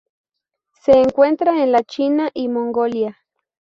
Se 0.83 0.99
encuentra 0.99 1.61
en 1.61 1.71
la 1.71 1.83
China 1.83 2.31
y 2.33 2.47
Mongolia. 2.47 3.19